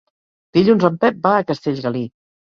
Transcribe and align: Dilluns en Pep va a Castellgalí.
Dilluns 0.57 0.85
en 0.89 0.97
Pep 1.05 1.21
va 1.29 1.35
a 1.35 1.45
Castellgalí. 1.53 2.05